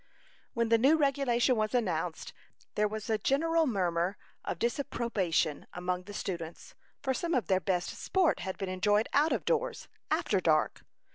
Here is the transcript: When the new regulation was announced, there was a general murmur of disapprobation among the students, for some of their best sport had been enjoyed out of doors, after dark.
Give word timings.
When 0.55 0.69
the 0.69 0.79
new 0.79 0.97
regulation 0.97 1.55
was 1.57 1.75
announced, 1.75 2.33
there 2.73 2.87
was 2.87 3.07
a 3.07 3.19
general 3.19 3.67
murmur 3.67 4.17
of 4.43 4.57
disapprobation 4.57 5.67
among 5.75 6.05
the 6.05 6.13
students, 6.15 6.73
for 7.03 7.13
some 7.13 7.35
of 7.35 7.45
their 7.45 7.59
best 7.61 7.89
sport 7.91 8.39
had 8.39 8.57
been 8.57 8.67
enjoyed 8.67 9.07
out 9.13 9.31
of 9.31 9.45
doors, 9.45 9.87
after 10.09 10.39
dark. 10.39 10.81